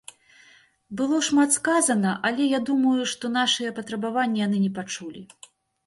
Было 1.01 1.19
шмат 1.27 1.49
сказана, 1.59 2.15
але 2.31 2.49
я 2.57 2.63
думаю, 2.73 2.97
што 3.15 3.25
нашыя 3.39 3.77
патрабаванні 3.79 4.47
яны 4.47 4.57
не 4.67 4.77
пачулі. 4.81 5.21